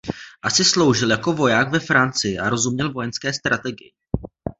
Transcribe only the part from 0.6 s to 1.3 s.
sloužil